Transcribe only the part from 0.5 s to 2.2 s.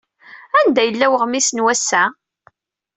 Anda yella uɣmis n wass-a?